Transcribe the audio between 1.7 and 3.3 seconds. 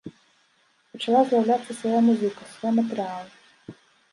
свая музыка, свой матэрыял.